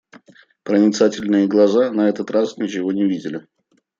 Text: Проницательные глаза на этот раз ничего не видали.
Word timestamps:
Проницательные 0.63 1.45
глаза 1.47 1.91
на 1.91 2.09
этот 2.09 2.31
раз 2.31 2.57
ничего 2.57 2.91
не 2.91 3.07
видали. 3.07 3.45